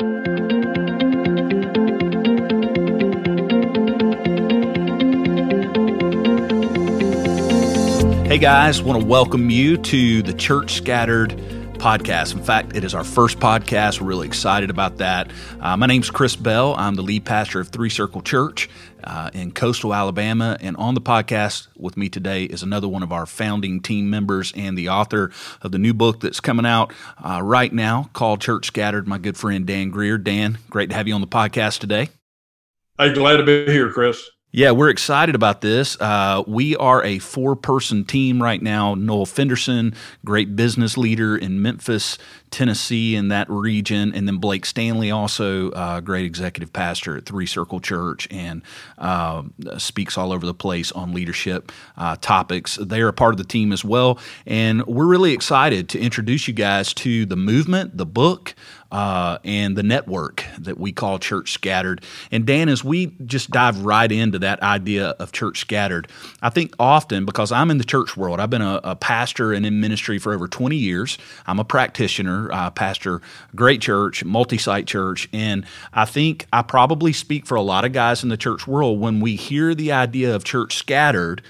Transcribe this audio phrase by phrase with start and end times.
[0.00, 0.06] Hey
[8.38, 11.32] guys, want to welcome you to the Church Scattered
[11.74, 12.32] podcast.
[12.32, 14.00] In fact, it is our first podcast.
[14.00, 15.30] We're really excited about that.
[15.60, 16.74] Uh, my name's Chris Bell.
[16.78, 18.70] I'm the lead pastor of Three Circle Church
[19.04, 20.56] uh, in coastal Alabama.
[20.60, 24.52] And on the podcast with me today is another one of our founding team members
[24.56, 25.30] and the author
[25.62, 26.92] of the new book that's coming out
[27.24, 30.18] uh, right now called Church Scattered, my good friend Dan Greer.
[30.18, 32.08] Dan, great to have you on the podcast today.
[32.98, 34.28] Hey, glad to be here, Chris.
[34.52, 35.96] Yeah, we're excited about this.
[36.00, 38.96] Uh, we are a four person team right now.
[38.96, 42.18] Noel Fenderson, great business leader in Memphis,
[42.50, 44.12] Tennessee, in that region.
[44.12, 48.62] And then Blake Stanley, also uh, great executive pastor at Three Circle Church and
[48.98, 49.44] uh,
[49.78, 52.76] speaks all over the place on leadership uh, topics.
[52.82, 54.18] They're a part of the team as well.
[54.46, 58.56] And we're really excited to introduce you guys to the movement, the book
[58.92, 62.02] uh, and the network that we call Church Scattered.
[62.30, 66.08] And Dan, as we just dive right into that idea of Church Scattered,
[66.42, 69.64] I think often because I'm in the church world, I've been a, a pastor and
[69.64, 71.18] in ministry for over 20 years.
[71.46, 73.20] I'm a practitioner, pastor
[73.54, 75.28] great church, multi site church.
[75.32, 79.00] And I think I probably speak for a lot of guys in the church world
[79.00, 81.42] when we hear the idea of church scattered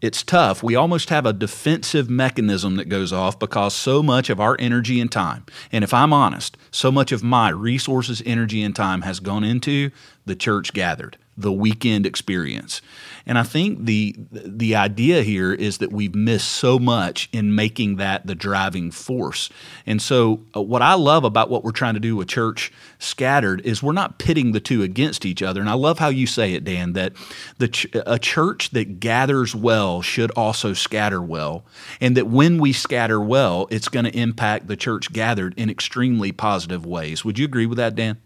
[0.00, 0.62] it's tough.
[0.62, 5.00] We almost have a defensive mechanism that goes off because so much of our energy
[5.00, 9.20] and time, and if I'm honest, so much of my resources, energy, and time has
[9.20, 9.90] gone into
[10.24, 12.80] the church gathered the weekend experience.
[13.26, 17.96] And I think the the idea here is that we've missed so much in making
[17.96, 19.50] that the driving force.
[19.86, 23.60] And so uh, what I love about what we're trying to do with church scattered
[23.62, 25.60] is we're not pitting the two against each other.
[25.60, 27.12] And I love how you say it Dan that
[27.58, 31.64] the ch- a church that gathers well should also scatter well
[32.00, 36.32] and that when we scatter well it's going to impact the church gathered in extremely
[36.32, 37.24] positive ways.
[37.24, 38.18] Would you agree with that Dan?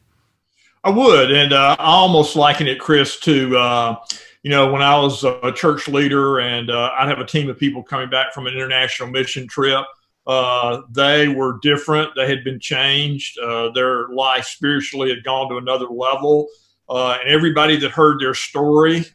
[0.85, 3.97] I would, and uh, I almost liken it, Chris, to uh,
[4.43, 7.59] you know when I was a church leader, and uh, I'd have a team of
[7.59, 9.87] people coming back from an international mission trip.
[10.27, 13.39] Uh, they were different; they had been changed.
[13.39, 16.49] Uh, their life spiritually had gone to another level,
[16.91, 19.07] uh, and everybody that heard their story,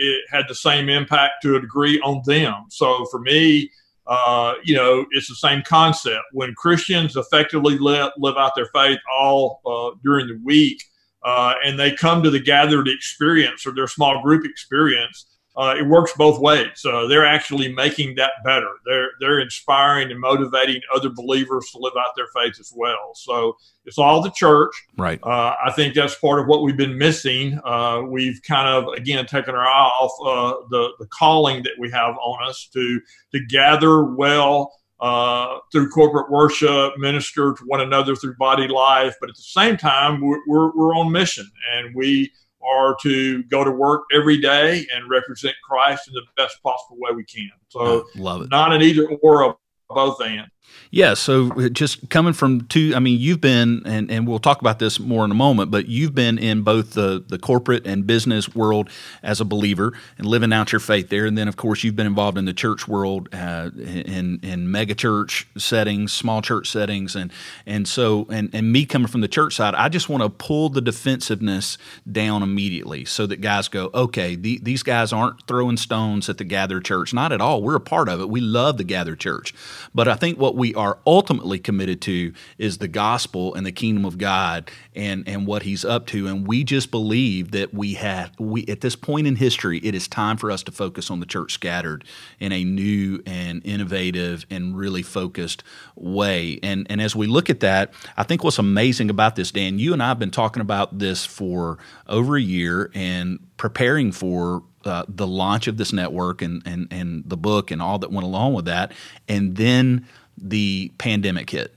[0.00, 2.66] it had the same impact to a degree on them.
[2.70, 3.70] So for me.
[4.10, 6.24] Uh, you know, it's the same concept.
[6.32, 10.82] When Christians effectively live, live out their faith all uh, during the week,
[11.24, 15.26] uh, and they come to the gathered experience or their small group experience,
[15.58, 16.84] uh, it works both ways.
[16.86, 18.68] Uh, they're actually making that better.
[18.86, 23.10] They're they're inspiring and motivating other believers to live out their faith as well.
[23.16, 25.18] So it's all the church, right?
[25.20, 27.58] Uh, I think that's part of what we've been missing.
[27.64, 31.90] Uh, we've kind of again taken our eye off uh, the the calling that we
[31.90, 33.00] have on us to
[33.32, 39.14] to gather well uh, through corporate worship, minister to one another through body life.
[39.20, 42.32] But at the same time, we're, we're, we're, on mission and we
[42.66, 47.12] are to go to work every day and represent Christ in the best possible way
[47.14, 47.50] we can.
[47.68, 48.50] So, love it.
[48.50, 49.56] Not an either or of
[49.88, 50.46] both and.
[50.90, 54.78] Yeah, so just coming from two, I mean, you've been, and, and we'll talk about
[54.78, 58.54] this more in a moment, but you've been in both the, the corporate and business
[58.54, 58.88] world
[59.22, 61.26] as a believer and living out your faith there.
[61.26, 64.94] And then, of course, you've been involved in the church world uh, in, in mega
[64.94, 67.14] church settings, small church settings.
[67.14, 67.30] And,
[67.66, 70.70] and so, and, and me coming from the church side, I just want to pull
[70.70, 71.76] the defensiveness
[72.10, 76.44] down immediately so that guys go, okay, the, these guys aren't throwing stones at the
[76.44, 77.12] gathered church.
[77.12, 77.62] Not at all.
[77.62, 78.30] We're a part of it.
[78.30, 79.52] We love the gathered church.
[79.94, 84.04] But I think what we are ultimately committed to is the gospel and the kingdom
[84.04, 88.32] of God and and what he's up to and we just believe that we have
[88.38, 91.26] we at this point in history it is time for us to focus on the
[91.26, 92.04] church scattered
[92.40, 95.62] in a new and innovative and really focused
[95.94, 99.78] way and and as we look at that I think what's amazing about this Dan
[99.78, 104.62] you and I have been talking about this for over a year and preparing for
[104.84, 108.24] uh, the launch of this network and, and, and the book and all that went
[108.24, 108.92] along with that.
[109.28, 110.06] And then
[110.42, 111.74] the pandemic hit.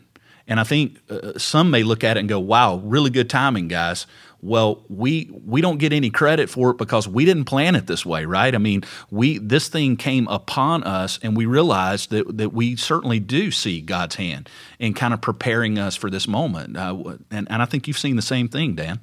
[0.47, 3.67] And I think uh, some may look at it and go, "Wow, really good timing,
[3.67, 4.05] guys."
[4.41, 8.05] Well, we we don't get any credit for it because we didn't plan it this
[8.05, 8.53] way, right?
[8.53, 13.19] I mean, we this thing came upon us, and we realized that that we certainly
[13.19, 14.49] do see God's hand
[14.79, 16.75] in kind of preparing us for this moment.
[16.75, 18.99] Uh, and and I think you've seen the same thing, Dan.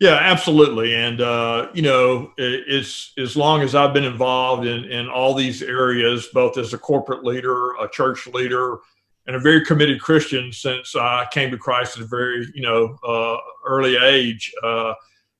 [0.00, 0.94] Yeah, absolutely.
[0.94, 5.62] And uh, you know, it's as long as I've been involved in in all these
[5.62, 8.78] areas, both as a corporate leader, a church leader,
[9.26, 12.96] and a very committed Christian since I came to Christ at a very you know
[13.06, 13.36] uh,
[13.66, 14.50] early age.
[14.64, 14.94] Uh,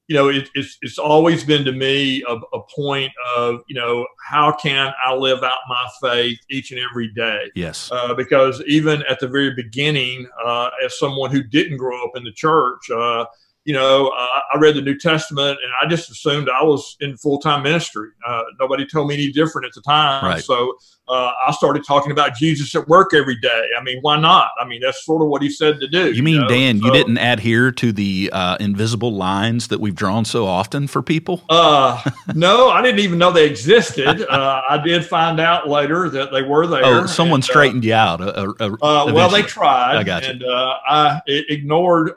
[0.09, 4.07] you know, it, it's it's always been to me a, a, point of you know
[4.29, 7.51] how can I live out my faith each and every day?
[7.55, 7.91] Yes.
[7.91, 12.25] Uh, because even at the very beginning, uh, as someone who didn't grow up in
[12.25, 13.25] the church, uh,
[13.71, 17.17] you know, uh, I read the New Testament and I just assumed I was in
[17.17, 18.09] full time ministry.
[18.27, 20.25] Uh, nobody told me any different at the time.
[20.25, 20.43] Right.
[20.43, 20.75] So
[21.11, 23.63] uh, I started talking about Jesus at work every day.
[23.79, 24.51] I mean, why not?
[24.61, 26.13] I mean, that's sort of what he said to do.
[26.13, 26.49] You mean, you know?
[26.49, 30.87] Dan, so, you didn't adhere to the uh, invisible lines that we've drawn so often
[30.87, 31.43] for people?
[31.49, 32.01] Uh,
[32.35, 34.23] no, I didn't even know they existed.
[34.31, 36.85] Uh, I did find out later that they were there.
[36.85, 38.21] Oh, someone and, uh, straightened you out.
[38.21, 38.77] Uh, uh,
[39.13, 39.97] well, they tried.
[39.97, 40.31] I got you.
[40.31, 42.13] And I ignored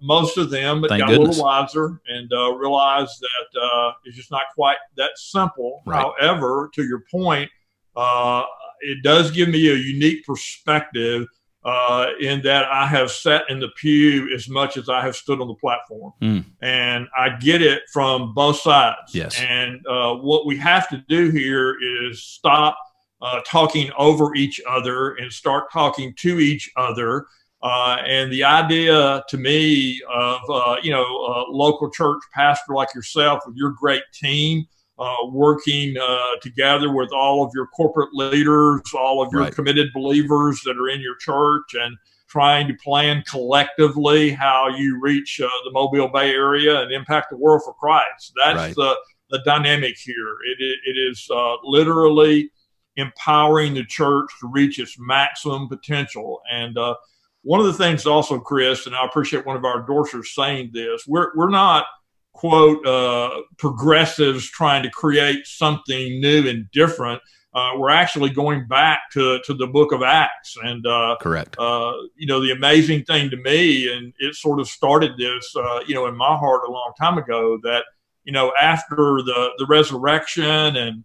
[0.00, 1.26] most of them, but Thank got goodness.
[1.26, 5.82] a little wiser and realized that it's just not quite that simple.
[5.84, 6.00] Right.
[6.18, 7.50] However, to your point,
[7.98, 8.44] uh,
[8.80, 11.26] it does give me a unique perspective
[11.64, 15.40] uh, in that I have sat in the pew as much as I have stood
[15.40, 16.12] on the platform.
[16.22, 16.44] Mm.
[16.62, 19.12] And I get it from both sides.
[19.12, 19.38] Yes.
[19.40, 22.78] And uh, what we have to do here is stop
[23.20, 27.26] uh, talking over each other and start talking to each other.
[27.60, 32.94] Uh, and the idea to me of, uh, you know, a local church pastor like
[32.94, 34.64] yourself with your great team,
[34.98, 39.54] uh, working uh, together with all of your corporate leaders, all of your Right.
[39.54, 41.96] committed believers that are in your church, and
[42.28, 47.36] trying to plan collectively how you reach uh, the Mobile Bay Area and impact the
[47.36, 48.32] world for Christ.
[48.44, 48.74] That's Right.
[48.74, 48.96] the,
[49.30, 50.36] the dynamic here.
[50.50, 52.50] It, it, it is uh, literally
[52.96, 56.40] empowering the church to reach its maximum potential.
[56.50, 56.96] And uh,
[57.42, 61.04] one of the things also, Chris, and I appreciate one of our endorsers saying this,
[61.06, 61.86] we're, we're not–
[62.38, 67.20] quote uh, progressives trying to create something new and different.
[67.52, 70.56] Uh, we're actually going back to, to the book of Acts.
[70.62, 71.56] And, uh, Correct.
[71.58, 75.80] uh, you know, the amazing thing to me, and it sort of started this, uh,
[75.88, 77.82] you know, in my heart a long time ago, that,
[78.22, 81.02] you know, after the, the resurrection and,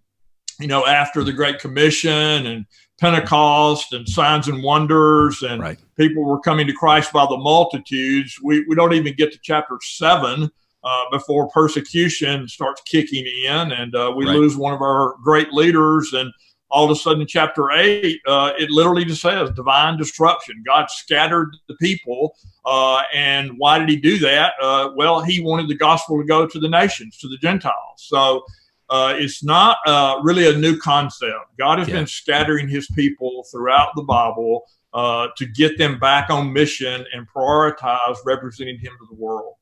[0.60, 2.68] you know, after the Great Commission and
[3.00, 5.80] Pentecost and signs and wonders and Right.
[5.98, 9.80] people were coming to Christ by the multitudes, we, we don't even get to chapter
[9.82, 10.52] seven
[10.84, 14.36] uh, before persecution starts kicking in and uh, we Right.
[14.38, 16.32] lose one of our great leaders and
[16.70, 21.50] all of a sudden chapter 8 uh, it literally just says divine disruption god scattered
[21.68, 22.36] the people
[22.66, 24.54] uh, and why did he do that?
[24.62, 27.98] Uh, well he wanted the gospel to go to the nations to the gentiles.
[27.98, 28.44] So
[28.90, 31.34] uh, it's not uh, really a new concept.
[31.60, 31.96] God has Yeah.
[31.96, 34.64] been scattering his people throughout the bible
[34.94, 39.56] uh, to get them back on mission and prioritize representing him to the world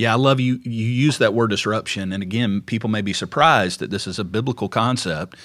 [0.00, 0.60] Yeah, I love you.
[0.62, 4.24] You use that word disruption, and again, people may be surprised that this is a
[4.24, 5.36] biblical concept.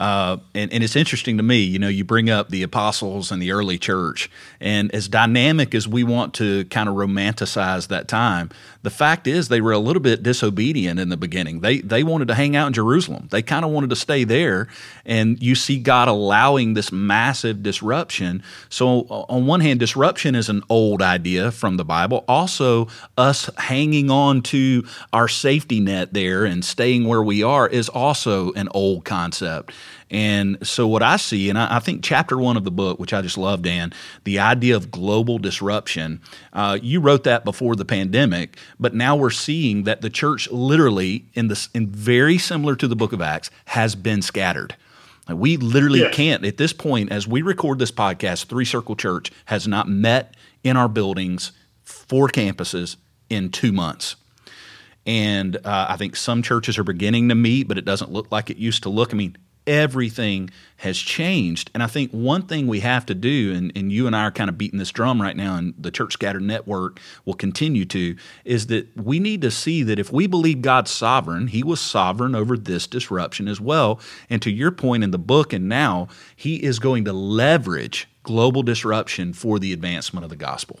[0.00, 3.40] Uh, and, and it's interesting to me, you know, you bring up the apostles and
[3.40, 8.48] the early church, and as dynamic as we want to kind of romanticize that time,
[8.82, 11.60] the fact is they were a little bit disobedient in the beginning.
[11.60, 13.28] They they wanted to hang out in Jerusalem.
[13.30, 14.68] They kind of wanted to stay there,
[15.04, 18.42] and you see God allowing this massive disruption.
[18.70, 22.24] So on one hand, disruption is an old idea from the Bible.
[22.26, 22.88] Also,
[23.18, 28.54] us hanging on to our safety net there and staying where we are is also
[28.54, 29.72] an old concept.
[30.10, 33.12] And so, what I see, and I, I think chapter one of the book, which
[33.12, 33.92] I just love, Dan,
[34.24, 36.20] the idea of global disruption,
[36.52, 41.26] uh, you wrote that before the pandemic, but now we're seeing that the church literally,
[41.34, 44.74] in this, in very similar to the book of Acts, has been scattered.
[45.28, 46.14] We literally Yes.
[46.14, 50.34] can't, at this point, as we record this podcast, Three Circle Church has not met
[50.64, 51.52] in our buildings,
[51.84, 52.96] four campuses,
[53.28, 54.16] in two months.
[55.06, 58.50] And uh, I think some churches are beginning to meet, but it doesn't look like
[58.50, 59.14] it used to look.
[59.14, 59.36] I mean,
[59.66, 61.70] everything has changed.
[61.74, 64.30] And I think one thing we have to do, and, and you and I are
[64.30, 68.16] kind of beating this drum right now, and the Church Scattered Network will continue to,
[68.44, 72.34] is that we need to see that if we believe God's sovereign, He was sovereign
[72.34, 74.00] over this disruption as well.
[74.28, 78.62] And to your point in the book and now, He is going to leverage global
[78.62, 80.80] disruption for the advancement of the gospel.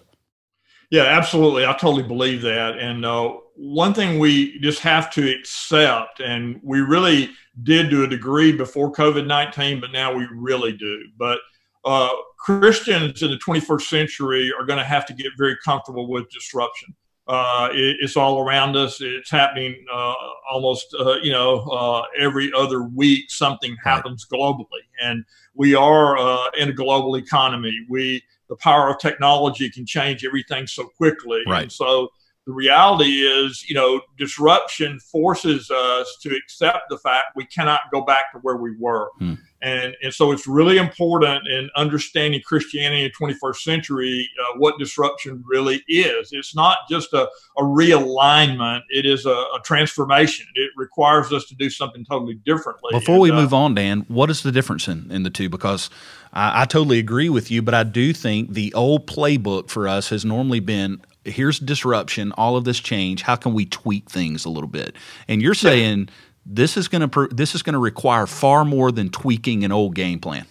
[0.90, 1.64] Yeah, absolutely.
[1.64, 2.76] I totally believe that.
[2.76, 7.30] And uh, one thing we just have to accept, and we really
[7.62, 11.04] did to a degree before COVID 19, but now we really do.
[11.18, 11.38] But
[11.84, 16.30] uh, Christians in the 21st century are going to have to get very comfortable with
[16.30, 16.94] disruption.
[17.28, 19.02] Uh, it, it's all around us.
[19.02, 20.14] It's happening uh,
[20.50, 23.30] almost, uh, you know, uh, every other week.
[23.30, 25.22] Something happens globally, and
[25.54, 27.74] we are uh, in a global economy.
[27.90, 31.42] We the power of technology can change everything so quickly.
[31.46, 31.64] Right.
[31.64, 32.08] And so
[32.46, 38.00] the reality is, you know, disruption forces us to accept the fact we cannot go
[38.02, 39.10] back to where we were.
[39.18, 39.34] Hmm.
[39.62, 44.78] And, and so it's really important in understanding Christianity in the 21st century uh, what
[44.78, 46.30] disruption really is.
[46.32, 47.28] It's not just a,
[47.58, 50.46] a realignment, it is a, a, transformation.
[50.54, 52.92] It requires us to do something totally differently.
[52.92, 55.50] Before and, we uh, move on, Dan, what is the difference in, in the two?
[55.50, 55.90] Because
[56.32, 60.08] I, I totally agree with you, but I do think the old playbook for us
[60.08, 63.22] has normally been here's disruption, all of this change.
[63.22, 64.96] How can we tweak things a little bit?
[65.28, 66.14] And you're saying, yeah
[66.46, 69.94] this is going to this is going to require far more than tweaking an old
[69.94, 70.46] game plan.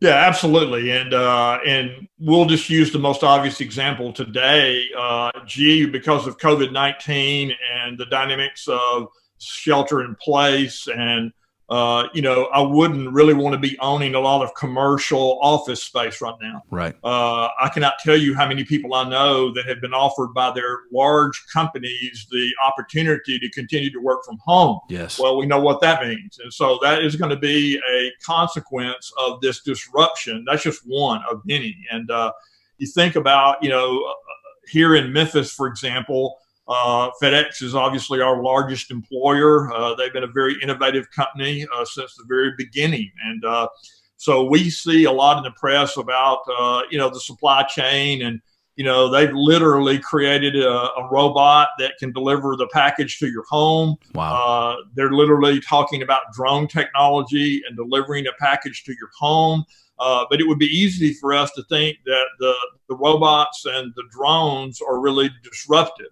[0.00, 4.86] Yeah, absolutely, and uh, and we'll just use the most obvious example today.
[4.96, 9.08] Uh, gee, because of COVID nineteen and the dynamics of
[9.38, 11.32] shelter in place and
[11.70, 15.82] uh, you know, I wouldn't really want to be owning a lot of commercial office
[15.82, 16.62] space right now.
[16.70, 16.94] Right.
[17.02, 20.50] Uh, I cannot tell you how many people I know that have been offered by
[20.50, 24.80] their large companies the opportunity to continue to work from home.
[24.90, 25.18] Yes.
[25.18, 26.38] Well, we know what that means.
[26.42, 30.44] And so that is going to be a consequence of this disruption.
[30.46, 31.74] That's just one of many.
[31.90, 32.32] And uh,
[32.76, 34.12] you think about, you know, uh,
[34.68, 39.72] here in Memphis, for example, uh, FedEx is obviously our largest employer.
[39.72, 43.68] Uh, they've been a very innovative company uh, since the very beginning, and uh,
[44.16, 48.22] so we see a lot in the press about uh, you know the supply chain,
[48.22, 48.40] and
[48.76, 53.44] you know they've literally created a, a robot that can deliver the package to your
[53.50, 53.96] home.
[54.14, 54.32] Wow!
[54.32, 59.64] Uh, they're literally talking about drone technology and delivering a package to your home.
[59.98, 62.54] but it would be easy for us to think that the,
[62.88, 66.06] the robots and the drones are really disruptive.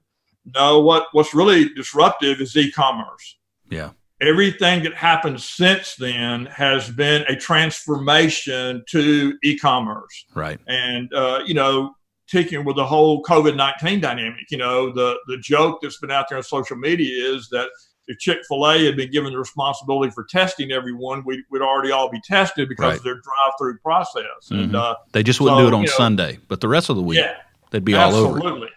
[0.44, 3.38] No, what what's really disruptive is e-commerce.
[3.70, 3.90] Yeah.
[4.20, 10.26] Everything that happened since then has been a transformation to e-commerce.
[10.34, 10.60] Right.
[10.66, 11.94] And uh, you know,
[12.28, 16.26] taking with the whole COVID nineteen dynamic, you know, the the joke that's been out
[16.28, 17.68] there on social media is that
[18.08, 21.92] if Chick Fil A had been given the responsibility for testing everyone, we, would already
[21.92, 22.96] all be tested because right.
[22.98, 24.24] of their drive-through process.
[24.44, 24.62] Mm-hmm.
[24.62, 26.90] And uh, they just wouldn't so, do it on you know, Sunday, but the rest
[26.90, 27.36] of the week, yeah,
[27.70, 28.38] they'd be all over.
[28.38, 28.68] Absolutely.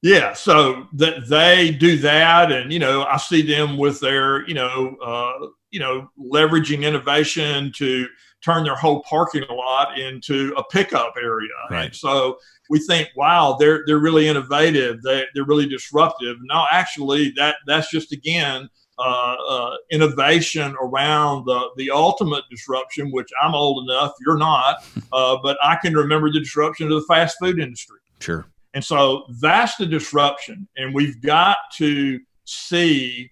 [0.00, 4.54] Yeah, so that they do that, and you know, I see them with their, you
[4.54, 8.06] know, uh, you know, leveraging innovation to
[8.44, 11.48] turn their whole parking lot into a pickup area.
[11.70, 11.86] Right.
[11.86, 12.38] And so
[12.70, 15.02] we think, wow, they're they're really innovative.
[15.02, 16.36] They they're really disruptive.
[16.42, 23.10] No, actually, that that's just again uh, uh, innovation around the the ultimate disruption.
[23.10, 27.06] Which I'm old enough, you're not, uh, but I can remember the disruption of the
[27.08, 27.98] fast food industry.
[28.20, 28.46] Sure.
[28.74, 30.68] And so that's the disruption.
[30.76, 33.30] And we've got to see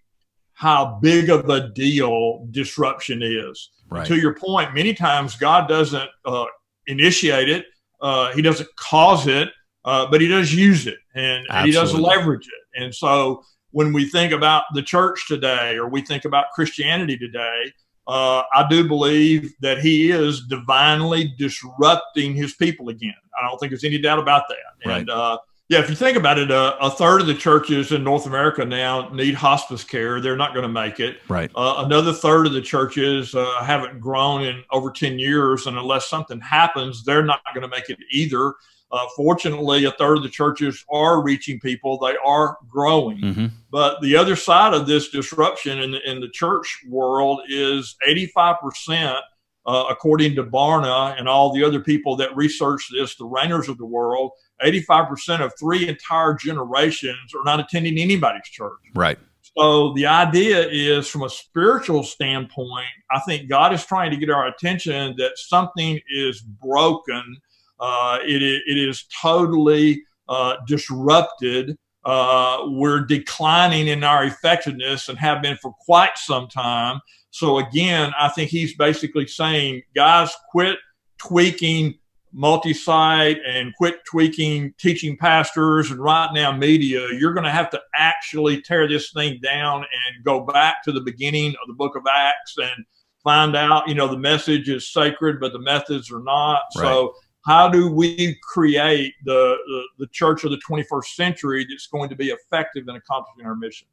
[0.55, 3.71] how big of a deal disruption is.
[3.90, 4.07] Right.
[4.07, 6.47] To your point, many times God doesn't uh,
[6.87, 7.66] initiate it,
[8.00, 9.50] uh, He doesn't cause it,
[9.85, 11.71] uh, but He does use it and Absolutely.
[11.71, 12.83] He does leverage it.
[12.83, 17.73] And so when we think about the church today or we think about Christianity today,
[18.09, 23.15] uh, I do believe that he is divinely disrupting his people again.
[23.39, 24.89] I don't think there's any doubt about that.
[24.89, 24.99] Right.
[25.01, 28.05] And uh, yeah, if you think about it, uh, a third of the churches in
[28.05, 30.21] North America now need hospice care.
[30.21, 31.19] They're not going to make it.
[31.29, 31.51] Right.
[31.57, 35.67] Uh, another third of the churches uh, haven't grown in over 10 years.
[35.67, 38.55] And unless something happens, they're not going to make it either.
[38.93, 43.19] Uh, fortunately, a third of the churches are reaching people, they are growing.
[43.19, 43.47] Mm-hmm.
[43.71, 49.21] But the other side of this disruption in, in the church world is 85%.
[49.69, 53.78] Uh, according to Barna and all the other people that research this, the Rainers of
[53.78, 54.31] the world,
[54.62, 58.78] 85% of three entire generations are not attending anybody's church.
[58.95, 59.19] Right.
[59.57, 64.31] So the idea is from a spiritual standpoint, I think God is trying to get
[64.31, 67.38] our attention that something is broken
[67.78, 71.76] uh, it, it is totally uh, disrupted.
[72.04, 77.00] Uh, we're declining in our effectiveness and have been for quite some time.
[77.30, 80.78] So, again, I think he's basically saying, guys, quit
[81.18, 81.95] tweaking
[82.33, 87.09] multi site and quit tweaking teaching pastors and RightNow Media.
[87.12, 91.00] You're going to have to actually tear this thing down and go back to the
[91.00, 92.85] beginning of the book of Acts and
[93.25, 96.62] find out, you know, the message is sacred, but the methods are not.
[96.76, 96.83] Right.
[96.83, 97.14] So,
[97.47, 102.17] how do we create the, the, the church of the 21st century that's going to
[102.17, 103.87] be effective in accomplishing our mission?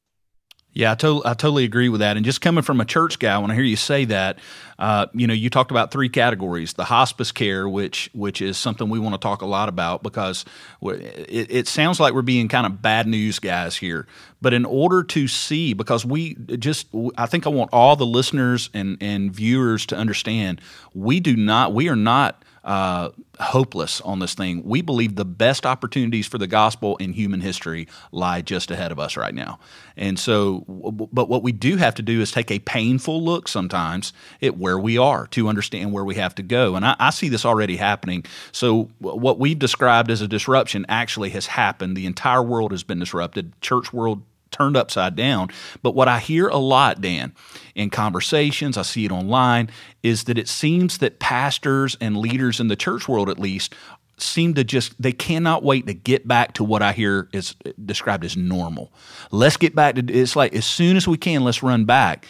[0.76, 2.18] Yeah, I, to- I totally agree with that.
[2.18, 4.40] And just coming from a church guy, when I hear you say that,
[4.80, 8.90] uh, you know, you talked about three categories: the hospice care, which which is something
[8.90, 10.46] we want to talk a lot about because
[10.82, 14.08] it, it sounds like we're being kind of bad news guys here.
[14.42, 16.88] But in order to see, because we just,
[17.20, 20.60] I think I want all the listeners and and viewers to understand,
[20.96, 24.64] we do not, we are not uh, hopeless on this thing.
[24.64, 29.00] We believe the best opportunities for the gospel in human history lie just ahead of
[29.00, 29.60] us right now.
[29.98, 30.64] And so,
[31.12, 34.80] but what we do have to do is take a painful look sometimes at where
[34.80, 36.76] we are to understand where we have to go.
[36.76, 38.26] And I, I see this already happening.
[38.52, 41.98] So, what we've described as a disruption actually has happened.
[41.98, 43.60] The entire world has been disrupted.
[43.62, 45.50] Church world turned upside down.
[45.82, 47.34] But what I hear a lot, Dan,
[47.76, 49.70] in conversations, I see it online,
[50.04, 53.76] is that it seems that pastors and leaders in the church world, at least,
[54.18, 58.24] seem to just they cannot wait to get back to what I hear is described
[58.24, 58.92] as normal.
[59.32, 62.26] Let's get back to it's like as soon as we can, let's run back.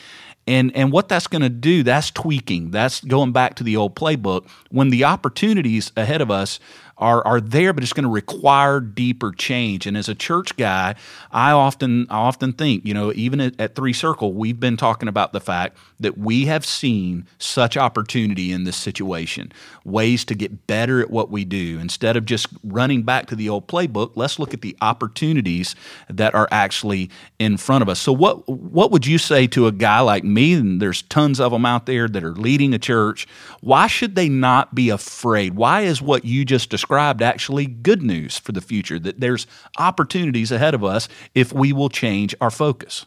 [0.45, 2.71] And and what that's going to do, that's tweaking.
[2.71, 6.59] That's going back to the old playbook when the opportunities ahead of us
[6.97, 9.87] are are there, but it's going to require deeper change.
[9.87, 10.95] And as a church guy,
[11.31, 15.07] I often I often think, you know, even at, at, Three Circle, we've been talking
[15.07, 19.51] about the fact that we have seen such opportunity in this situation,
[19.83, 21.79] ways to get better at what we do.
[21.79, 25.75] Instead of just running back to the old playbook, let's look at the opportunities
[26.09, 27.99] that are actually in front of us.
[27.99, 30.53] So what what would you say to a guy like me?
[30.53, 33.27] And there's tons of them out there that are leading a church.
[33.61, 35.55] Why should they not be afraid?
[35.55, 39.47] Why is what you just described described actually good news for the future, that there's
[39.77, 43.05] opportunities ahead of us if we will change our focus.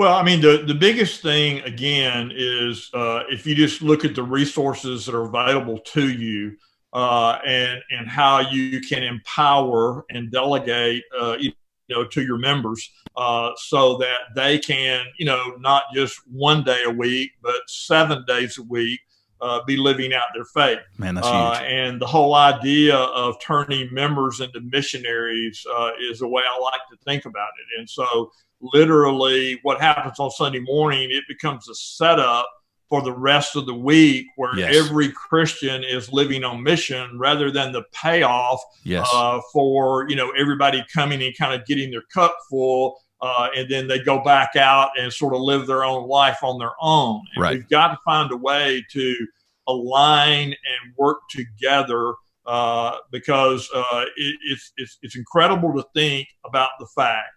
[0.00, 4.14] Well, I mean, the, the biggest thing, again, is uh, if you just look at
[4.14, 6.56] the resources that are available to you
[6.94, 11.52] uh, and, and how you can empower and delegate, uh, you
[11.90, 16.80] know, to your members uh, so that they can, you know, not just one day
[16.86, 19.00] a week, but seven days a week
[19.42, 20.82] uh, be living out their faith.
[20.96, 21.70] Man, that's uh, huge.
[21.70, 26.80] and the whole idea of turning members into missionaries uh, is the way I like
[26.90, 27.80] to think about it.
[27.80, 28.30] And so,
[28.60, 32.48] literally, what happens on Sunday morning, it becomes a setup
[32.88, 34.74] for the rest of the week where yes.
[34.74, 39.08] every Christian is living on mission rather than the payoff yes.
[39.14, 43.68] uh, for you know everybody coming and kind of getting their cup full uh, and
[43.70, 47.22] then they go back out and sort of live their own life on their own.
[47.34, 47.56] And right.
[47.56, 49.26] We've got to find a way to
[49.68, 52.14] align and work together
[52.46, 57.28] uh, because uh, it, it's, it's, it's incredible to think about the fact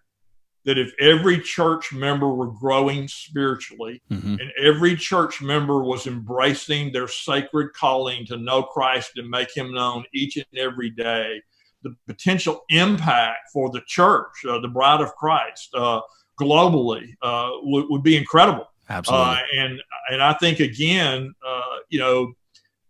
[0.64, 4.36] that if every church member were growing spiritually mm-hmm.
[4.40, 9.72] and every church member was embracing their sacred calling to know Christ and make him
[9.72, 11.42] known each and every day,
[11.82, 16.00] the potential impact for the church, uh, the bride of Christ, uh,
[16.40, 18.66] globally uh, would, would, be incredible.
[18.88, 19.26] Absolutely.
[19.26, 22.32] Uh, and and I think again, uh, you know,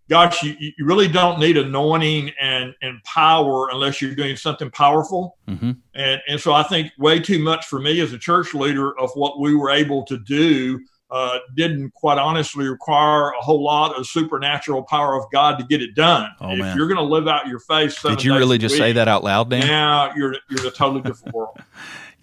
[0.08, 5.38] gosh, you, you really don't need anointing and, and power unless you're doing something powerful.
[5.48, 5.72] Mm-hmm.
[5.94, 9.10] And and so I think way too much for me as a church leader of
[9.14, 14.06] what we were able to do uh, didn't quite honestly require a whole lot of
[14.06, 16.30] supernatural power of God to get it done.
[16.40, 16.76] Oh, if man.
[16.76, 19.22] you're going to live out your faith, did you really just week, say that out
[19.22, 19.66] loud, Dan?
[19.66, 21.56] Now you're you're in a totally different world.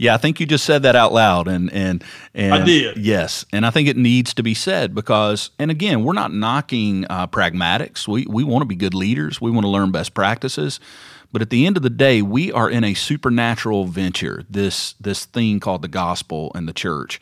[0.01, 2.97] Yeah, I think you just said that out loud, and and and I did.
[2.97, 7.05] Yes, and I think it needs to be said because, and again, we're not knocking
[7.07, 8.07] uh, pragmatics.
[8.07, 9.39] We we want to be good leaders.
[9.39, 10.79] We want to learn best practices.
[11.31, 14.43] But at the end of the day, we are in a supernatural venture.
[14.49, 17.21] This this thing called the gospel and the church.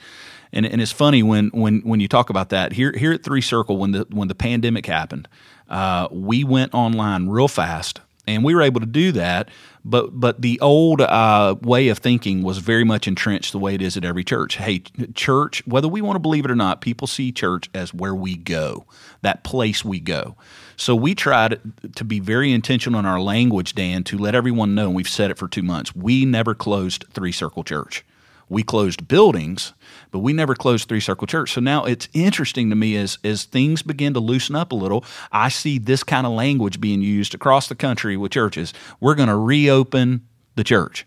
[0.53, 3.41] And, and it's funny when, when, when you talk about that here here at Three
[3.41, 5.27] Circle when the when the pandemic happened,
[5.67, 9.49] uh, we went online real fast and we were able to do that.
[9.85, 13.81] But but the old uh, way of thinking was very much entrenched the way it
[13.81, 14.57] is at every church.
[14.57, 14.79] Hey,
[15.15, 18.35] church, whether we want to believe it or not, people see church as where we
[18.35, 18.85] go,
[19.21, 20.35] that place we go.
[20.75, 21.59] So we tried
[21.95, 24.87] to be very intentional in our language, Dan, to let everyone know.
[24.87, 25.95] And we've said it for two months.
[25.95, 28.05] We never closed Three Circle Church.
[28.49, 29.73] We closed buildings,
[30.11, 31.53] but we never closed Three Circle Church.
[31.53, 35.05] So now it's interesting to me as as things begin to loosen up a little,
[35.31, 38.73] I see this kind of language being used across the country with churches.
[38.99, 41.05] We're going to reopen the church.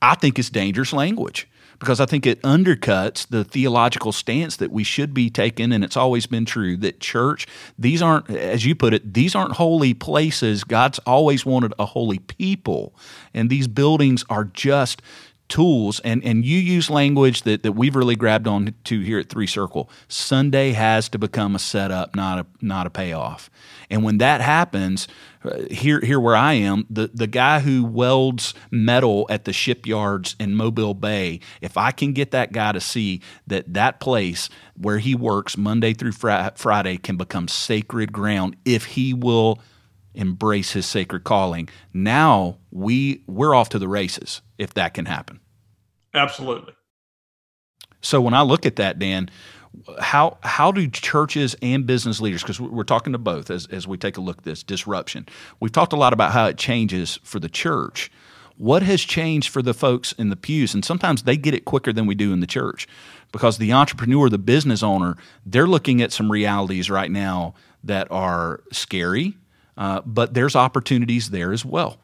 [0.00, 4.84] I think it's dangerous language because I think it undercuts the theological stance that we
[4.84, 7.46] should be taking, and it's always been true that church,
[7.78, 10.64] these aren't, as you put it, these aren't holy places.
[10.64, 12.94] God's always wanted a holy people,
[13.32, 15.02] and these buildings are just
[15.48, 19.28] tools and and you use language that, that we've really grabbed on to here at
[19.28, 19.90] three circle.
[20.08, 23.50] Sunday has to become a setup not a not a payoff.
[23.90, 25.08] And when that happens
[25.44, 30.34] uh, here here where i am the the guy who welds metal at the shipyards
[30.40, 34.98] in mobile bay if i can get that guy to see that that place where
[34.98, 39.60] he works monday through fr- friday can become sacred ground if he will
[40.18, 41.68] embrace his sacred calling.
[41.94, 45.40] Now we we're off to the races if that can happen.
[46.12, 46.74] Absolutely.
[48.02, 49.30] So when I look at that, Dan,
[50.00, 53.96] how how do churches and business leaders because we're talking to both as, as we
[53.96, 55.26] take a look at this disruption
[55.60, 58.10] we've talked a lot about how it changes for the church
[58.56, 61.92] what has changed for the folks in the pews and sometimes they get it quicker
[61.92, 62.88] than we do in the church
[63.30, 67.54] because the entrepreneur the business owner they're looking at some realities right now
[67.84, 69.36] that are scary
[69.78, 71.96] uh, but there's opportunities there as well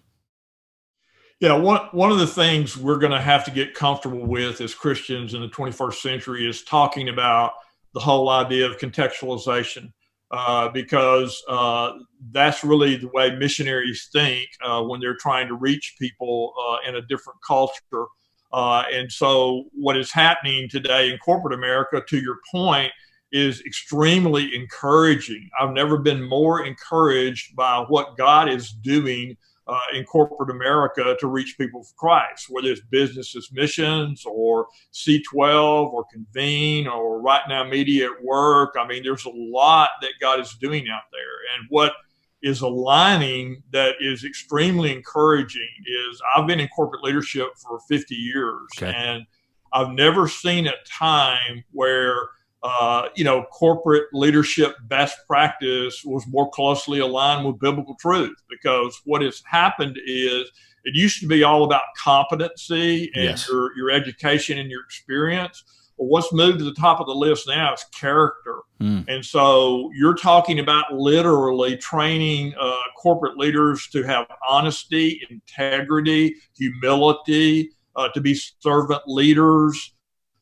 [1.41, 4.75] yeah, one one of the things we're going to have to get comfortable with as
[4.75, 7.53] Christians in the 21st century is talking about
[7.93, 9.93] the whole idea of contextualization,
[10.31, 11.93] uh, because uh,
[12.31, 16.97] that's really the way missionaries think uh, when they're trying to reach people uh, in
[16.97, 18.07] a different culture.
[18.53, 22.93] Uh, and so, what is happening today in corporate America, to your point,
[23.35, 25.51] is extremely encouraging.
[25.61, 31.27] I've never been more encouraged by what God is doing uh, in corporate America to
[31.27, 38.07] reach people for Christ, whether it's businesses missions or C12 or Convene or RightNow Media
[38.07, 38.77] at Work.
[38.79, 41.57] I mean, there's a lot that God is doing out there.
[41.59, 41.95] And what
[42.41, 48.69] is aligning that is extremely encouraging is I've been in corporate leadership for 50 years
[48.79, 48.95] okay.
[48.95, 49.25] and
[49.73, 52.29] I've never seen a time where
[52.65, 58.99] uh, you know, corporate leadership best practice was more closely aligned with biblical truth because
[59.05, 60.51] what has happened is
[60.85, 63.49] it used to be all about competency and yes.
[63.49, 65.63] your, your education and your experience.
[65.99, 68.61] Well, what's moved to the top of the list now is character.
[68.81, 69.05] Mm.
[69.09, 77.73] And so you're talking about literally training uh, corporate leaders to have honesty, integrity, humility,
[77.95, 79.94] uh, to be servant leaders,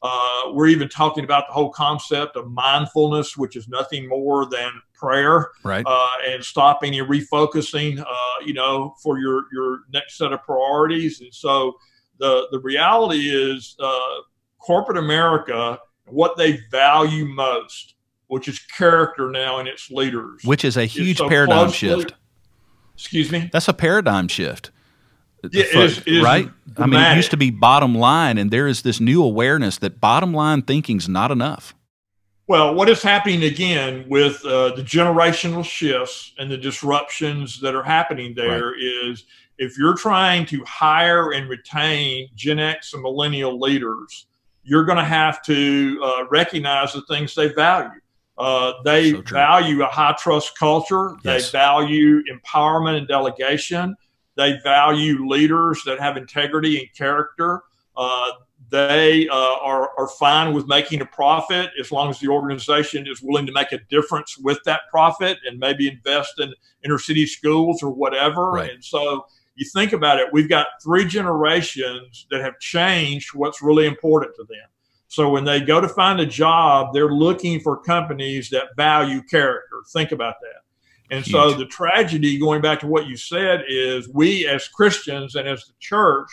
[0.02, 4.72] uh, we're even talking about the whole concept of mindfulness, which is nothing more than
[4.94, 5.84] prayer, right?
[5.86, 11.20] Uh, and stopping and refocusing, uh, you know, for your your next set of priorities.
[11.20, 11.74] And so
[12.18, 14.22] the the reality is, uh,
[14.58, 17.94] corporate America, what they value most,
[18.26, 22.14] which is character now in its leaders, which is a huge so paradigm closely, shift.
[22.94, 23.48] Excuse me.
[23.52, 24.71] That's a paradigm shift
[25.50, 26.48] yeah, it is, it is right?
[26.76, 30.00] I mean, it used to be bottom line, and there is this new awareness that
[30.00, 31.74] bottom line thinking is not enough.
[32.48, 37.84] Well, what is happening again with uh, the generational shifts and the disruptions that are
[37.84, 38.80] happening there right.
[38.80, 39.24] is
[39.58, 44.26] if you're trying to hire and retain Gen X and millennial leaders,
[44.64, 48.00] you're going to have to uh, recognize the things they value.
[48.38, 51.16] Uh, they so value a high trust culture.
[51.22, 51.50] Yes.
[51.50, 53.94] They value empowerment and delegation.
[54.36, 57.62] They value leaders that have integrity and character.
[57.96, 58.30] Uh,
[58.70, 63.20] they uh, are, are fine with making a profit as long as the organization is
[63.22, 67.82] willing to make a difference with that profit and maybe invest in inner city schools
[67.82, 68.52] or whatever.
[68.52, 68.70] Right.
[68.70, 73.86] And so you think about it, we've got three generations that have changed what's really
[73.86, 74.68] important to them.
[75.08, 79.82] So when they go to find a job, they're looking for companies that value character.
[79.92, 80.61] Think about that.
[81.12, 81.32] And Huge.
[81.32, 85.66] so the tragedy, going back to what you said, is we as Christians and as
[85.66, 86.28] the church,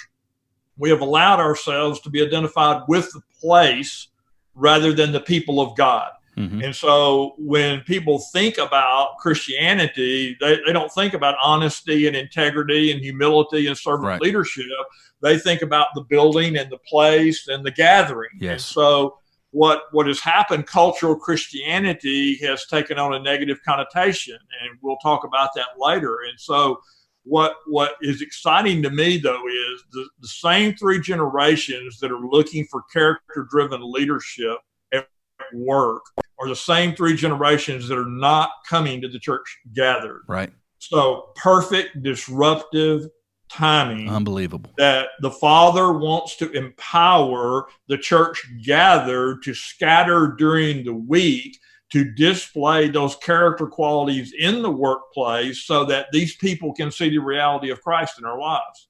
[0.78, 4.08] we have allowed ourselves to be identified with the place
[4.56, 6.12] rather than the people of God.
[6.38, 6.62] Mm-hmm.
[6.62, 12.94] And so when people think about Christianity, they, they don't think about honesty and integrity
[12.94, 14.22] and humility and servant right.
[14.22, 14.64] leadership.
[15.22, 18.30] They think about the building and the place and the gathering.
[18.40, 18.52] Yes.
[18.52, 19.19] And so
[19.52, 25.24] what what has happened cultural christianity has taken on a negative connotation and we'll talk
[25.24, 26.20] about that later.
[26.30, 26.80] And so
[27.24, 32.20] what what is exciting to me though is the, the same three generations that are
[32.20, 34.58] looking for character driven leadership
[34.94, 35.08] at
[35.54, 36.04] work
[36.40, 40.22] are the same three generations that are not coming to the church gathered.
[40.28, 40.52] Right.
[40.80, 43.08] So perfect disruptive
[43.50, 44.10] timing.
[44.10, 44.72] Unbelievable.
[44.78, 51.58] That the Father wants to empower the church gathered to scatter during the week
[51.92, 57.18] to display those character qualities in the workplace so that these people can see the
[57.18, 58.88] reality of Christ in our lives.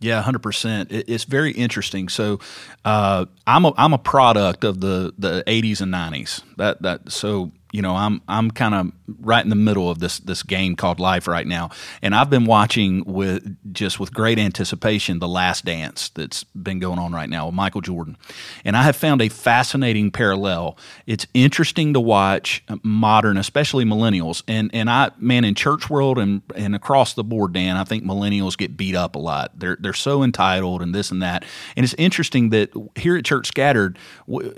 [0.00, 0.90] Yeah, hundred percent.
[0.90, 2.08] It's very interesting.
[2.08, 2.40] So,
[2.86, 6.42] uh, I'm a I'm a product of the the '80s and '90s.
[6.56, 10.18] That that so you know I'm I'm kind of right in the middle of this
[10.18, 11.70] this game called life right now,
[12.02, 16.98] and I've been watching with just with great anticipation the Last Dance that's been going
[16.98, 18.16] on right now with Michael Jordan,
[18.64, 20.76] and I have found a fascinating parallel.
[21.06, 26.42] It's interesting to watch modern, especially millennials, and and I man in church world and
[26.54, 29.58] and across the board, Dan, I think millennials get beat up a lot.
[29.58, 31.44] They're they're so entitled and this and that,
[31.76, 33.98] and it's interesting that here at Church Scattered,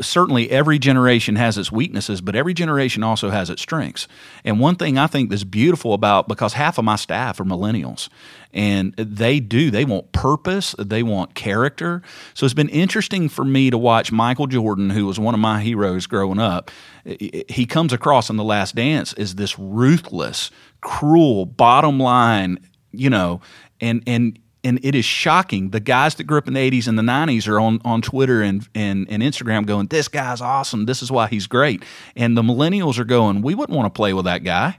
[0.00, 4.08] certainly every generation has its weaknesses, but every generation generation also has its strengths.
[4.44, 8.08] And one thing I think that's beautiful about because half of my staff are millennials
[8.52, 12.02] and they do they want purpose, they want character.
[12.34, 15.60] So it's been interesting for me to watch Michael Jordan who was one of my
[15.60, 16.70] heroes growing up.
[17.04, 22.58] He comes across in the last dance as this ruthless, cruel, bottom line,
[22.92, 23.40] you know,
[23.80, 25.70] and and and it is shocking.
[25.70, 28.42] The guys that grew up in the 80s and the 90s are on, on Twitter
[28.42, 30.86] and, and, and Instagram going, This guy's awesome.
[30.86, 31.84] This is why he's great.
[32.16, 34.78] And the millennials are going, We wouldn't want to play with that guy.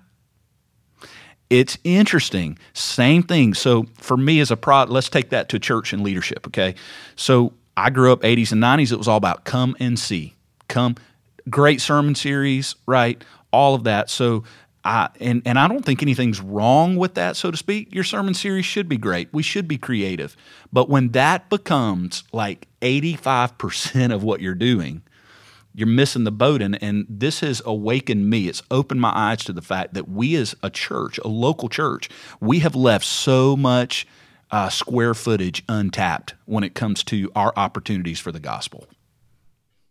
[1.50, 2.58] It's interesting.
[2.74, 3.54] Same thing.
[3.54, 6.76] So for me as a prod, let's take that to church and leadership, okay?
[7.16, 8.92] So I grew up 80s and 90s.
[8.92, 10.34] It was all about come and see.
[10.68, 10.96] Come,
[11.50, 13.24] great sermon series, right?
[13.52, 14.10] All of that.
[14.10, 14.46] So
[14.86, 17.94] I, and, and I don't think anything's wrong with that, so to speak.
[17.94, 19.30] Your sermon series should be great.
[19.32, 20.36] We should be creative.
[20.74, 25.04] But when that becomes like 85% of what you're doing,
[25.74, 26.62] you're missing the boat.
[26.62, 28.48] And, and this has awakened me.
[28.48, 32.10] It's opened my eyes to the fact that we, as a church, a local church,
[32.42, 34.06] we have left so much
[34.52, 38.86] uh, square footage untapped when it comes to our opportunities for the gospel.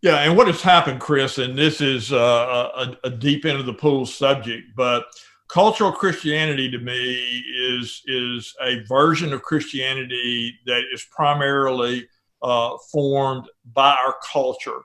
[0.02, 3.66] Yeah, and what has happened, Chris, and this is uh, a, a, deep end of
[3.66, 5.06] the pool subject, but
[5.46, 12.08] cultural Christianity to me is is a version of Christianity that is primarily
[12.42, 14.80] uh, formed by our culture.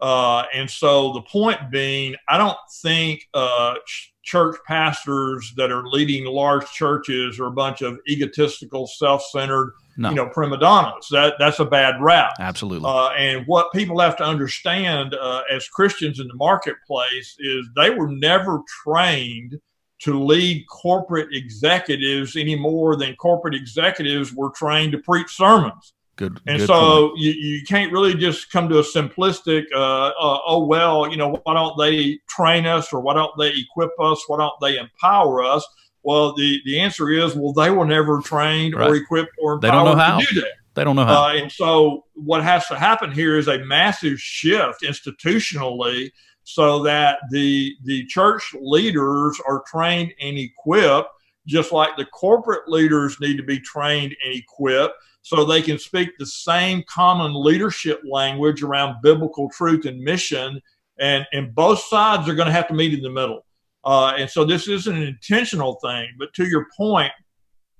[0.00, 3.74] Uh, and so the point being, I don't think uh,
[4.22, 10.10] church pastors that are leading large churches are a bunch of egotistical, self-centered no.
[10.10, 11.08] you know, prima donnas.
[11.10, 12.34] That that's a bad rap.
[12.38, 12.88] Absolutely.
[12.88, 17.90] Uh, and what people have to understand uh, as Christians in the marketplace is they
[17.90, 19.60] were never trained
[20.00, 25.92] to lead corporate executives any more than corporate executives were trained to preach sermons.
[26.20, 26.38] Good.
[26.46, 30.66] And good so you, you can't really just come to a simplistic, uh, uh, oh,
[30.66, 34.22] well, you know, why don't they train us or why don't they equip us?
[34.26, 35.66] Why don't they empower us?
[36.02, 38.90] Well, the, the answer is, well, they were never trained right.
[38.90, 40.20] or equipped or empowered they don't know how.
[40.20, 40.52] to do that.
[40.74, 41.24] They don't know how.
[41.24, 46.10] Uh, and so what has to happen here is a massive shift institutionally
[46.42, 51.08] so that the the church leaders are trained and equipped
[51.46, 56.10] just like the corporate leaders need to be trained and equipped so they can speak
[56.18, 60.60] the same common leadership language around biblical truth and mission
[60.98, 63.44] and and both sides are going to have to meet in the middle
[63.84, 66.08] uh, and so this is an intentional thing.
[66.18, 67.12] But to your point,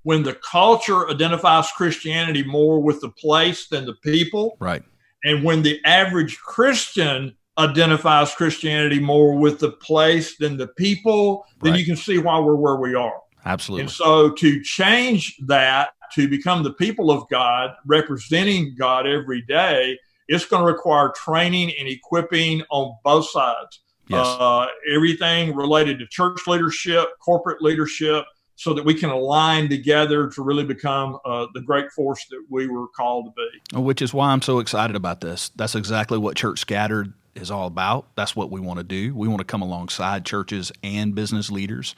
[0.03, 4.83] when the culture identifies Christianity more with the place than the people, right?
[5.23, 11.75] And when the average Christian identifies Christianity more with the place than the people, then
[11.75, 13.21] you can see why we're where we are.
[13.45, 13.83] Absolutely.
[13.83, 19.97] And so to change that to become the people of God, representing God every day,
[20.27, 23.81] it's going to require training and equipping on both sides.
[24.07, 24.25] Yes.
[24.25, 28.25] Uh, everything related to church leadership, corporate leadership,
[28.55, 32.67] so that we can align together to really become uh, the great force that we
[32.67, 33.81] were called to be.
[33.81, 35.49] Which is why I'm so excited about this.
[35.55, 38.07] That's exactly what Church Scattered is all about.
[38.15, 39.15] That's what we want to do.
[39.15, 41.95] We want to come alongside churches and business leaders.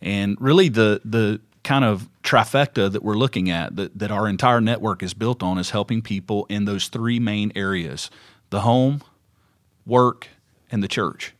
[0.00, 4.60] And really, the the kind of trifecta that we're looking at that, that our entire
[4.60, 8.10] network is built on is helping people in those three main areas
[8.50, 9.02] the home,
[9.84, 10.28] work,
[10.70, 11.34] and the church.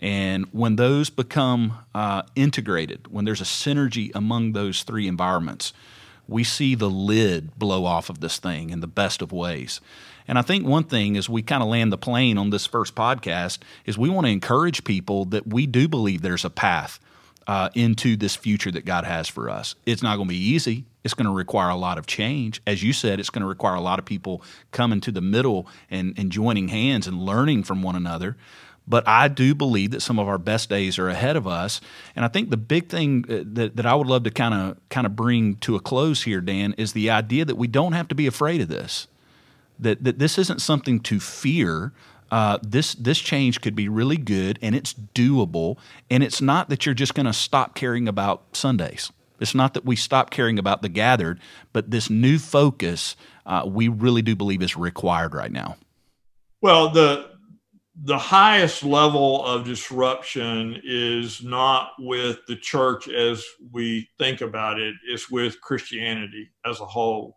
[0.00, 5.72] And when those become uh, integrated, when there's a synergy among those three environments,
[6.26, 9.80] we see the lid blow off of this thing in the best of ways.
[10.26, 12.94] And I think one thing as we kind of land the plane on this first
[12.94, 16.98] podcast is we want to encourage people that we do believe there's a path
[17.50, 19.74] uh, into this future that God has for us.
[19.84, 20.84] It's not going to be easy.
[21.02, 22.62] It's going to require a lot of change.
[22.64, 25.66] As you said, it's going to require a lot of people coming to the middle
[25.90, 28.36] and, and joining hands and learning from one another.
[28.86, 31.80] But I do believe that some of our best days are ahead of us.
[32.14, 34.76] And I think the big thing uh, that, that I would love to kind of
[34.88, 38.06] kind of bring to a close here, Dan, is the idea that we don't have
[38.08, 39.08] to be afraid of this.
[39.76, 41.92] That that this isn't something to fear.
[42.30, 45.76] Uh, this this change could be really good and it's doable.
[46.10, 49.10] And it's not that you're just going to stop caring about Sundays.
[49.40, 51.40] It's not that we stop caring about the gathered,
[51.72, 53.16] but this new focus
[53.46, 55.76] uh, we really do believe is required right now.
[56.60, 57.30] Well, the
[58.02, 64.94] the highest level of disruption is not with the church as we think about it,
[65.08, 67.36] it's with Christianity as a whole.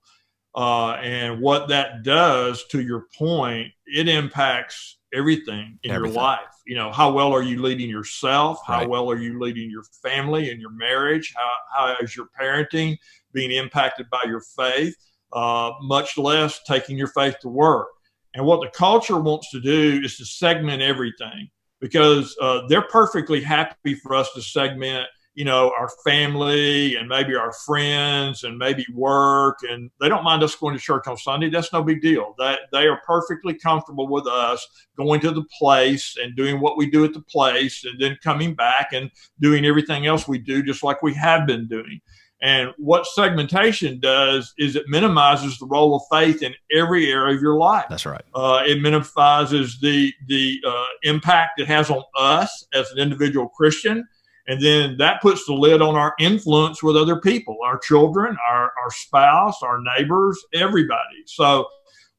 [0.56, 6.14] Uh, and what that does, to your point, it impacts everything in everything.
[6.14, 6.40] your life.
[6.66, 8.60] You know, how well are you leading yourself?
[8.66, 8.90] How right.
[8.90, 11.34] well are you leading your family and your marriage?
[11.36, 12.98] How, how is your parenting
[13.34, 14.96] being impacted by your faith?
[15.32, 17.88] Uh, much less taking your faith to work.
[18.36, 23.42] And what the culture wants to do is to segment everything because uh, they're perfectly
[23.42, 28.86] happy for us to segment you know our family and maybe our friends and maybe
[28.94, 32.36] work and they don't mind us going to church on sunday that's no big deal
[32.38, 34.68] that they are perfectly comfortable with us
[34.98, 38.54] going to the place and doing what we do at the place and then coming
[38.54, 42.00] back and doing everything else we do just like we have been doing
[42.44, 47.42] and what segmentation does is it minimizes the role of faith in every area of
[47.42, 47.86] your life.
[47.90, 48.22] That's right.
[48.36, 54.06] Uh, it minimizes the the uh, impact it has on us as an individual Christian,
[54.48, 58.72] and then that puts the lid on our influence with other people, our children, our
[58.82, 61.24] our spouse, our neighbors, everybody.
[61.26, 61.68] So.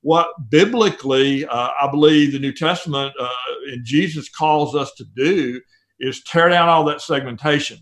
[0.07, 3.31] What biblically, uh, I believe the New Testament uh,
[3.73, 5.59] and Jesus calls us to do
[5.99, 7.79] is tear down all that segmentation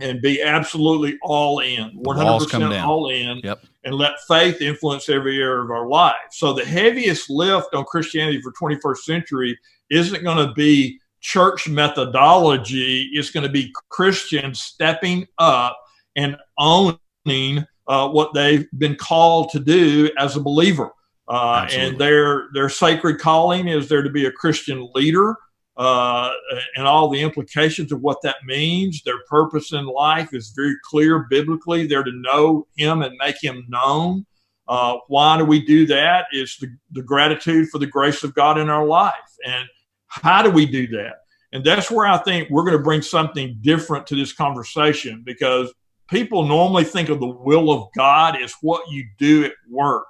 [0.00, 3.64] and be absolutely all in, 100% all in, yep.
[3.84, 6.14] and let faith influence every area of our life.
[6.30, 9.58] So the heaviest lift on Christianity for 21st century
[9.90, 13.10] isn't going to be church methodology.
[13.14, 15.78] is going to be Christians stepping up
[16.16, 20.92] and owning uh, what they've been called to do as a believer.
[21.28, 25.36] Uh, and their their sacred calling is there to be a Christian leader
[25.76, 26.30] uh,
[26.74, 29.02] and all the implications of what that means.
[29.02, 31.86] Their purpose in life is very clear biblically.
[31.86, 34.26] They're to know Him and make Him known.
[34.66, 36.26] Uh, why do we do that?
[36.32, 39.14] It's the, the gratitude for the grace of God in our life.
[39.46, 39.66] And
[40.08, 41.16] how do we do that?
[41.52, 45.72] And that's where I think we're going to bring something different to this conversation because
[46.08, 50.06] people normally think of the will of God as what you do at work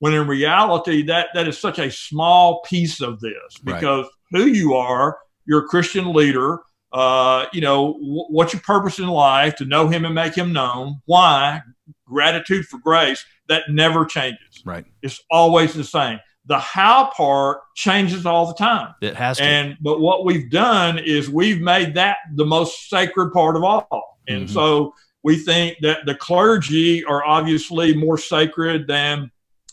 [0.00, 4.46] when in reality that that is such a small piece of this because right who
[4.46, 5.18] you are.
[5.46, 6.60] You're a Christian leader.
[6.92, 9.56] Uh, you know, w- what's your purpose in life?
[9.56, 11.00] To know Him and make Him known.
[11.06, 11.62] Why?
[12.06, 13.24] Gratitude for grace.
[13.48, 14.62] That never changes.
[14.64, 14.84] Right.
[15.02, 16.18] It's always the same.
[16.48, 18.94] The how part changes all the time.
[19.00, 19.44] It has to.
[19.44, 24.18] And but what we've done is we've made that the most sacred part of all.
[24.28, 24.54] And mm-hmm.
[24.54, 29.30] so we think that the clergy are obviously more sacred than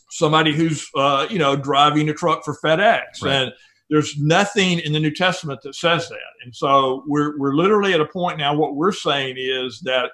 [0.09, 3.21] somebody who's uh, you know driving a truck for FedEx.
[3.21, 3.33] Right.
[3.33, 3.53] And
[3.89, 6.17] there's nothing in the New Testament that says that.
[6.43, 10.11] And so we're, we're literally at a point now, what we're saying is that,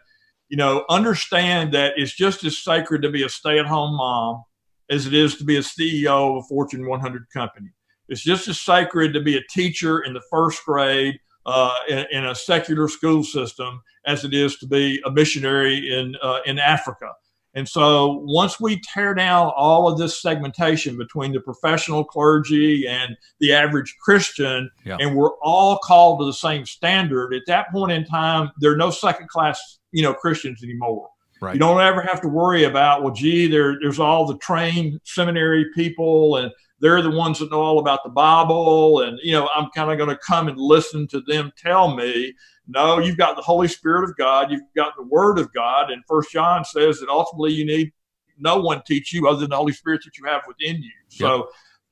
[0.50, 4.44] you know, understand that it's just as sacred to be a stay at home mom
[4.90, 7.70] as it is to be a CEO of a Fortune 100 company.
[8.08, 12.26] It's just as sacred to be a teacher in the first grade uh, in, in,
[12.26, 17.12] a secular school system as it is to be a missionary in, uh, in Africa.
[17.56, 23.18] And so once we tear down all of this segmentation between the professional clergy and
[23.40, 24.98] the average Christian, yeah.
[25.00, 28.78] and we're all called to the same standard, at that point in time, there are
[28.78, 31.10] no second class, you know, Christians anymore.
[31.42, 31.54] Right.
[31.54, 35.66] You don't ever have to worry about, well, gee, there, there's all the trained seminary
[35.74, 39.02] people and they're the ones that know all about the Bible.
[39.02, 42.34] And, you know, I'm kind of going to come and listen to them tell me.
[42.68, 44.52] No, you've got the Holy Spirit of God.
[44.52, 45.92] You've got the Word of God.
[45.92, 47.92] And First John says that ultimately you need
[48.38, 50.92] no one teach you other than the Holy Spirit that you have within you.
[51.10, 51.46] So yep.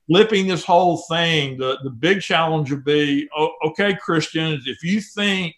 [0.08, 3.28] flipping this whole thing, the, the big challenge would be,
[3.66, 5.56] okay, Christians, if you think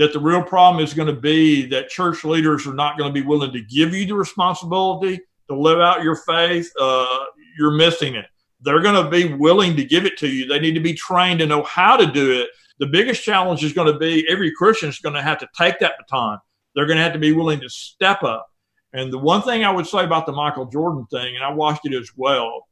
[0.00, 3.20] that the real problem is going to be that church leaders are not going to
[3.20, 7.24] be willing to give you the responsibility to live out your faith, uh,
[7.56, 8.26] you're missing it.
[8.60, 10.46] They're going to be willing to give it to you.
[10.46, 12.48] They need to be trained to know how to do it
[12.80, 15.78] the biggest challenge is going to be every Christian is going to have to take
[15.78, 16.38] that baton.
[16.74, 18.46] They're going to have to be willing to step up.
[18.94, 21.82] And the one thing I would say about the Michael Jordan thing, and I watched
[21.84, 22.66] it as well,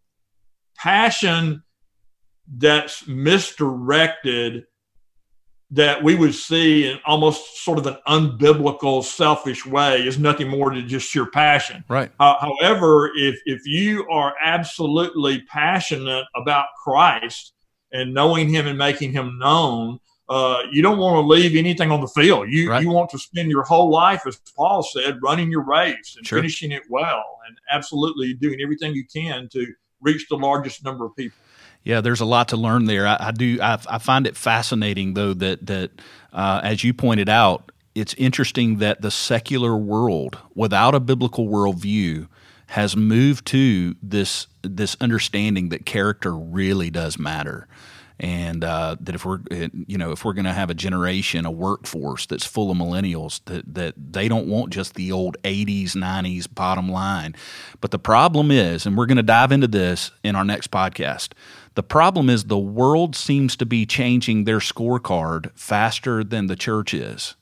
[0.77, 1.63] passion
[2.57, 4.65] that's misdirected
[5.71, 10.75] that we would see in almost sort of an unbiblical, selfish way is nothing more
[10.75, 11.85] than just your passion.
[11.89, 12.11] Right.
[12.19, 17.53] Uh, however, if if you are absolutely passionate about Christ
[17.93, 22.01] and knowing him and making him known, uh, you don't want to leave anything on
[22.01, 22.51] the field.
[22.51, 22.83] You right.
[22.83, 26.39] you want to spend your whole life, as Paul said, running your race and sure.
[26.39, 29.67] finishing it well, and absolutely doing everything you can to
[30.01, 31.39] reach the largest number of people.
[31.85, 33.07] Yeah, there's a lot to learn there.
[33.07, 33.59] I, I do.
[33.63, 35.91] I, I, find it fascinating, though, that that
[36.33, 42.29] uh, as you pointed out, it's interesting that the secular world, without a biblical worldview,
[42.67, 47.67] has moved to this this understanding that character really does matter
[48.21, 51.51] and uh, that if we're you know if we're going to have a generation a
[51.51, 56.53] workforce that's full of millennials that that they don't want just the old 80s 90s
[56.53, 57.35] bottom line.
[57.81, 61.33] But the problem is and we're going to dive into this in our next podcast
[61.75, 66.93] the problem is the world seems to be changing their scorecard faster than the church
[66.93, 67.37] is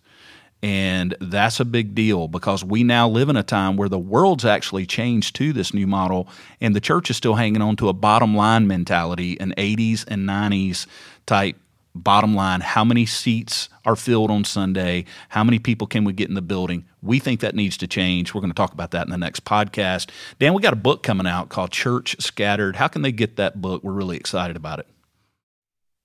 [0.66, 4.44] and that's a big deal because we now live in a time where the world's
[4.44, 6.28] actually changed to this new model,
[6.60, 10.28] and the church is still hanging on to a bottom line mentality, an 80s and
[10.28, 10.88] 90s
[11.24, 11.56] type
[11.94, 15.06] Bottom line, how many seats are filled on Sunday?
[15.30, 16.84] How many people can we get in the building?
[17.00, 18.34] We think that needs to change.
[18.34, 20.10] We're going to talk about that in the next podcast.
[20.38, 22.76] Dan, we got a book coming out called Church Scattered.
[22.76, 23.82] How can they get that book?
[23.82, 24.86] We're really excited about it.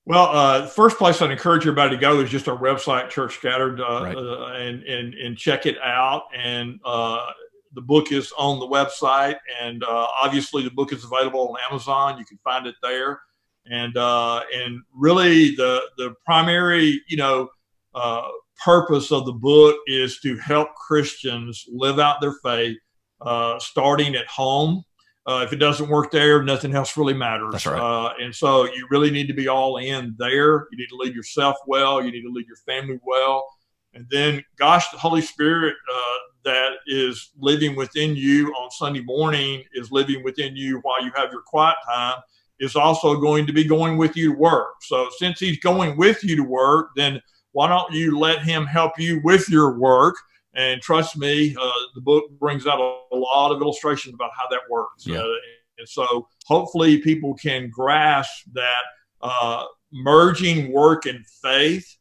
[0.05, 3.79] Well, uh, first place I'd encourage everybody to go is just our website, Church Scattered,
[3.79, 4.17] uh, Right.
[4.17, 6.23] uh, and, and and check it out.
[6.35, 7.27] And uh,
[7.73, 12.17] the book is on the website, and uh, obviously the book is available on Amazon.
[12.17, 13.21] You can find it there.
[13.67, 17.49] And uh, and really, the the primary you know
[17.93, 18.27] uh,
[18.65, 22.77] purpose of the book is to help Christians live out their faith,
[23.21, 24.83] uh, starting at home.
[25.27, 27.51] Uh, if it doesn't work there, nothing else really matters.
[27.51, 27.79] That's right.
[27.79, 30.67] Uh, and so you really need to be all in there.
[30.71, 32.03] You need to lead yourself well.
[32.03, 33.45] You need to lead your family well.
[33.93, 39.63] And then, gosh, the Holy Spirit uh, that is living within you on Sunday morning
[39.73, 42.21] is living within you while you have your quiet time
[42.59, 44.75] is also going to be going with you to work.
[44.81, 47.21] So since he's going with you to work, then
[47.53, 50.15] why don't you let him help you with your work?
[50.55, 54.49] And trust me, uh, the book brings out a, a lot of illustrations about how
[54.49, 55.05] that works.
[55.05, 55.19] Yeah.
[55.19, 55.33] Uh,
[55.77, 58.83] and so hopefully people can grasp that
[59.21, 61.97] uh, merging work and faith,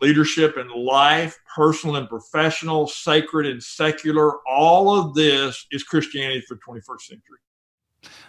[0.00, 6.54] leadership and life, personal and professional, sacred and secular, all of this is Christianity for
[6.54, 7.38] the 21st century.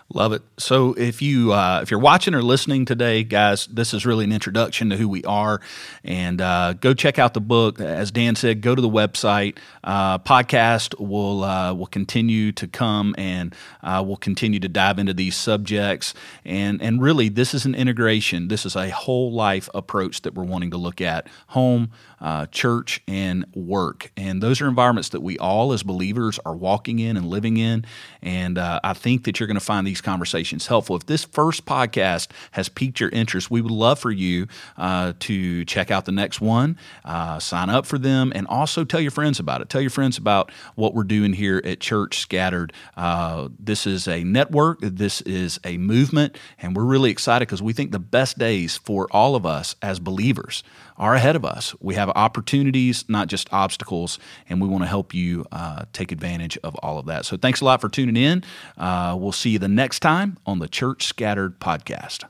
[0.10, 0.41] Love it.
[0.60, 4.32] So if you uh, if you're watching or listening today, guys, this is really an
[4.32, 5.62] introduction to who we are,
[6.04, 7.80] and uh, go check out the book.
[7.80, 9.58] As Dan said, go to the website.
[9.84, 15.14] Uh, podcast will uh, will continue to come, and uh, we'll continue to dive into
[15.14, 16.14] these subjects.
[16.43, 18.49] And and really, this is an integration.
[18.49, 23.01] This is a whole life approach that we're wanting to look at: home, uh, church,
[23.08, 24.12] and work.
[24.18, 27.86] And those are environments that we all, as believers, are walking in and living in.
[28.22, 30.96] And I think that you're going to find these conversations helpful.
[30.96, 35.64] If this first podcast has piqued your interest, we would love for you uh, to
[35.66, 39.39] check out the next one, uh, sign up for them, and also tell your friends
[39.39, 39.70] about it.
[39.70, 42.74] Tell your friends about what we're doing here at Church Scattered.
[42.98, 47.72] Uh, this is a network, this is a movement, and we're really excited because we
[47.72, 50.64] think the best days for all of us as believers
[51.04, 51.76] are ahead of us.
[51.82, 56.58] We have opportunities, not just obstacles, and we want to help you uh, take advantage
[56.64, 57.26] of all of that.
[57.26, 58.41] So thanks a lot for tuning in.
[58.78, 62.24] Uh, we'll see you the next time on the Church Scattered podcast.